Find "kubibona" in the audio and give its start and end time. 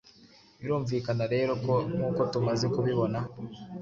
2.73-3.19